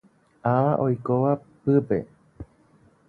Ava 0.51 0.71
oikóva 0.85 1.33
pype. 1.63 2.01